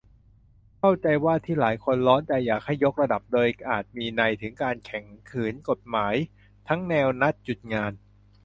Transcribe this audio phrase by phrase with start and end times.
[0.79, 6.15] เข้าใจว่าที่หลายคนร้อนใจอยากให้ "ยกระดับ" โดยอาจมีนัยถึงการแข็งขืนกฎหมาย
[6.67, 7.91] ทั้งแนวนัดหยุดงาน